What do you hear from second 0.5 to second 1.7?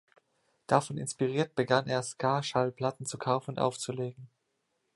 Davon inspiriert